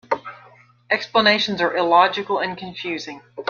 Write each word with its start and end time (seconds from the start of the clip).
Explanations 0.89 1.61
are 1.61 1.77
illogical 1.77 2.39
and 2.39 2.57
confusing. 2.57 3.21